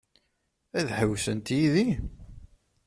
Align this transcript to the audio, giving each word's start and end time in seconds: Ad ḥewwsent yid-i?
Ad 0.77 0.87
ḥewwsent 0.97 1.47
yid-i? 1.57 1.89